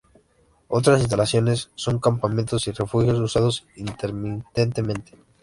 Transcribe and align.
Otras 0.67 0.99
instalaciones 0.99 1.69
son 1.75 1.99
campamentos 1.99 2.65
y 2.67 2.71
refugios 2.71 3.19
usados 3.19 3.67
intermitentemente. 3.75 5.15